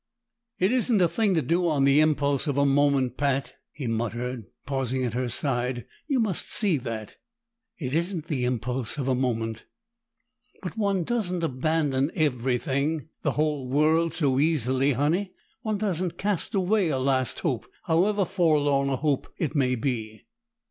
[0.57, 4.45] "It isn't a thing to do on the impulse of a moment, Pat," he muttered,
[4.65, 5.85] pausing at her side.
[6.07, 7.17] "You must see that."
[7.77, 9.65] "It isn't the impulse of a moment."
[10.63, 15.33] "But one doesn't abandon everything, the whole world, so easily, Honey.
[15.61, 20.23] One doesn't cast away a last hope, however forlorn a hope it may be!"